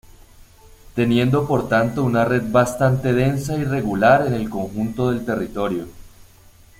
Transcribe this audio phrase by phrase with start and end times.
[0.95, 5.87] Teniendo por tanto una red bastante densa y regular en el conjunto del territorio.